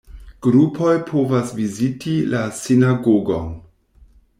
[0.45, 3.59] Grupoj povas viziti la sinagogon.